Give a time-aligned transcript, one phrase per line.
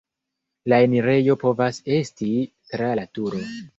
[0.71, 2.31] La enirejo povas esti
[2.73, 3.45] tra la turo.